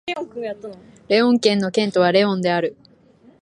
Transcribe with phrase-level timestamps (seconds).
[1.07, 2.75] レオン県の県都はレオンである